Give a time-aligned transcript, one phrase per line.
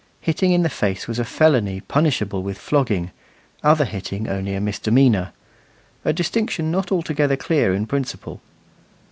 [0.19, 3.11] Hitting in the face was a felony punishable with flogging,
[3.61, 5.31] other hitting only a misdemeanour
[6.03, 8.41] a distinction not altogether clear in principle.